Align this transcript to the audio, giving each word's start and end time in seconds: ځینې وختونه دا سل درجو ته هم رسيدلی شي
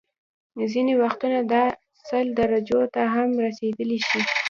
ځینې 0.71 0.93
وختونه 1.01 1.39
دا 1.53 1.63
سل 2.07 2.25
درجو 2.39 2.79
ته 2.93 3.01
هم 3.15 3.29
رسيدلی 3.45 3.99
شي 4.07 4.21